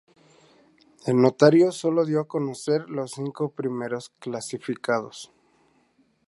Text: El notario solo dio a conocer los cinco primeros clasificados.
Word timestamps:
El 1.05 1.21
notario 1.21 1.71
solo 1.71 2.05
dio 2.05 2.21
a 2.21 2.27
conocer 2.27 2.89
los 2.89 3.11
cinco 3.11 3.49
primeros 3.51 4.09
clasificados. 4.17 5.31